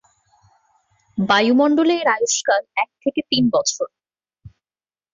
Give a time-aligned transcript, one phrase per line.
[1.17, 3.87] বায়ুমণ্ডলে এর আয়ুষ্কাল এক থেকে তিন বছর।